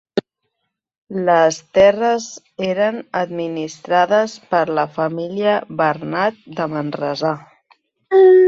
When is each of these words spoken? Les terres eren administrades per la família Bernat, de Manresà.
Les 1.27 1.59
terres 1.77 2.25
eren 2.69 2.97
administrades 3.21 4.35
per 4.55 4.65
la 4.81 4.87
família 4.99 5.55
Bernat, 5.83 6.45
de 6.61 6.71
Manresà. 6.75 7.39